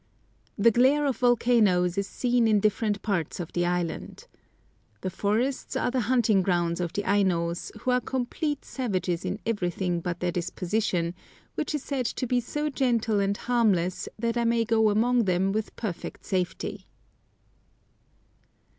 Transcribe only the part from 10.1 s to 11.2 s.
their disposition,